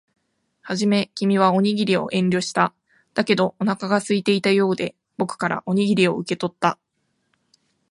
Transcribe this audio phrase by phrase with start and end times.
[0.61, 2.73] はじめ、君はおにぎりを遠慮した。
[3.13, 6.79] だけど、お腹が空いていたようで、僕からおにぎりを受け取った。